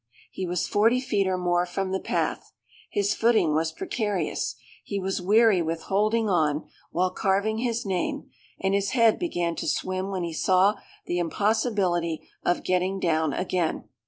He 0.31 0.47
was 0.47 0.67
forty 0.67 0.99
feet 0.99 1.27
or 1.27 1.37
more 1.37 1.63
from 1.67 1.91
the 1.91 1.99
path; 1.99 2.53
his 2.89 3.13
footing 3.13 3.53
was 3.53 3.71
precarious; 3.71 4.55
he 4.83 4.99
was 4.99 5.21
weary 5.21 5.61
with 5.61 5.83
holding 5.83 6.27
on, 6.27 6.67
while 6.89 7.11
carving 7.11 7.59
his 7.59 7.85
name, 7.85 8.27
and 8.59 8.73
his 8.73 8.93
head 8.97 9.19
began 9.19 9.55
to 9.57 9.67
swim 9.67 10.09
when 10.09 10.23
he 10.23 10.33
saw 10.33 10.73
the 11.05 11.19
impossibility 11.19 12.27
of 12.43 12.63
getting 12.63 12.99
down 12.99 13.31
again. 13.31 13.89